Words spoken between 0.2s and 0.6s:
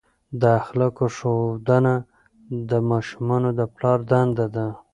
د